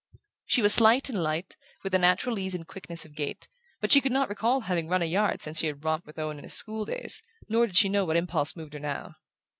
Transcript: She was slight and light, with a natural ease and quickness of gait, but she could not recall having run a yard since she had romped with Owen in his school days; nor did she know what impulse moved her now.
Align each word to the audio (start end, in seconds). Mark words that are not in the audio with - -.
She 0.47 0.63
was 0.63 0.73
slight 0.73 1.09
and 1.09 1.21
light, 1.21 1.55
with 1.83 1.93
a 1.93 1.99
natural 1.99 2.39
ease 2.39 2.55
and 2.55 2.65
quickness 2.65 3.05
of 3.05 3.13
gait, 3.13 3.47
but 3.81 3.91
she 3.91 4.01
could 4.01 4.11
not 4.11 4.29
recall 4.29 4.61
having 4.61 4.87
run 4.87 5.03
a 5.03 5.05
yard 5.05 5.41
since 5.41 5.59
she 5.59 5.67
had 5.67 5.85
romped 5.85 6.07
with 6.07 6.17
Owen 6.17 6.39
in 6.39 6.43
his 6.43 6.55
school 6.55 6.85
days; 6.85 7.21
nor 7.49 7.67
did 7.67 7.77
she 7.77 7.87
know 7.87 8.03
what 8.03 8.17
impulse 8.17 8.55
moved 8.55 8.73
her 8.73 8.79
now. 8.79 9.13